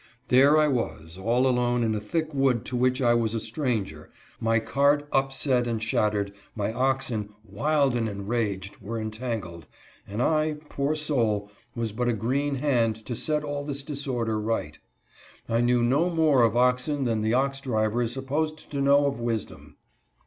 There 0.29 0.57
I 0.57 0.67
was, 0.67 1.15
all 1.19 1.45
alone 1.45 1.83
in 1.83 1.93
a 1.93 1.99
thick 1.99 2.33
wood 2.33 2.65
to 2.65 2.75
which 2.75 3.03
I 3.03 3.13
was 3.13 3.35
a 3.35 3.39
stranger; 3.39 4.09
my 4.39 4.57
cart 4.57 5.07
upset 5.11 5.67
and 5.67 5.79
shattered, 5.79 6.33
my 6.55 6.73
oxen, 6.73 7.29
wild 7.45 7.95
and 7.95 8.09
enraged, 8.09 8.77
were 8.81 8.99
entangled, 8.99 9.67
and 10.07 10.19
I, 10.19 10.55
poor 10.69 10.95
soul, 10.95 11.51
was 11.75 11.91
but 11.91 12.07
a 12.09 12.13
green 12.13 12.55
hand 12.55 12.95
to 13.05 13.15
set 13.15 13.43
all 13.43 13.63
this 13.63 13.83
disorder 13.83 14.39
right. 14.41 14.79
I 15.47 15.61
knew 15.61 15.83
no 15.83 16.09
more 16.09 16.41
of 16.41 16.57
oxen 16.57 17.03
than 17.03 17.21
the 17.21 17.35
ox 17.35 17.61
driver 17.61 18.01
is 18.01 18.11
supposed 18.11 18.71
to 18.71 18.81
know 18.81 19.05
of 19.05 19.19
wisdom. 19.19 19.75